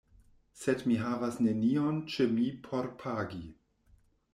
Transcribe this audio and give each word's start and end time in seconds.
Sed 0.61 0.81
mi 0.91 0.97
havas 1.01 1.37
nenion 1.49 2.01
ĉe 2.15 2.31
mi 2.35 2.49
por 2.67 2.93
pagi. 3.05 3.49